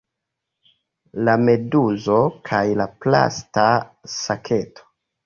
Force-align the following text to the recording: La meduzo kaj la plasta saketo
La 1.27 1.35
meduzo 1.41 2.17
kaj 2.49 2.63
la 2.79 2.87
plasta 3.05 3.67
saketo 4.15 4.89